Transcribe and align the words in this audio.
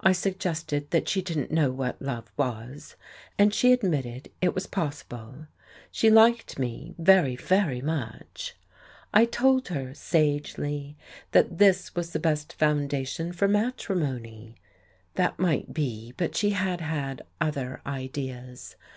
I 0.00 0.10
suggested 0.10 0.90
that 0.90 1.08
she 1.08 1.22
didn't 1.22 1.52
know 1.52 1.70
what 1.70 2.02
love 2.02 2.32
was, 2.36 2.96
and 3.38 3.54
she 3.54 3.72
admitted 3.72 4.28
it 4.40 4.52
was 4.52 4.66
possible: 4.66 5.46
she 5.92 6.10
liked 6.10 6.58
me 6.58 6.96
very, 6.98 7.36
very 7.36 7.80
much. 7.80 8.56
I 9.14 9.26
told 9.26 9.68
her, 9.68 9.94
sagely, 9.94 10.96
that 11.30 11.58
this 11.58 11.94
was 11.94 12.10
the 12.10 12.18
best 12.18 12.52
foundation 12.54 13.32
for 13.32 13.46
matrimony. 13.46 14.56
That 15.14 15.38
might 15.38 15.72
be, 15.72 16.14
but 16.16 16.34
she 16.34 16.50
had 16.50 16.80
had 16.80 17.22
other 17.40 17.80
ideas. 17.86 18.74